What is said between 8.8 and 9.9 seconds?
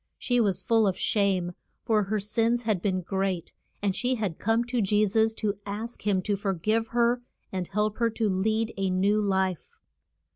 new life.